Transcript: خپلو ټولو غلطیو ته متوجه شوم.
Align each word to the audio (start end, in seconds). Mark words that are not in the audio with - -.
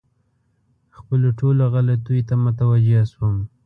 خپلو 0.97 1.27
ټولو 1.39 1.63
غلطیو 1.73 2.27
ته 2.29 2.35
متوجه 2.43 3.01
شوم. 3.11 3.35